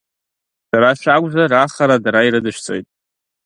Шәара 0.67 0.91
шәакәзар, 0.99 1.51
ахара 1.63 1.95
дара 2.03 2.25
ирыдышәҵоит. 2.27 2.87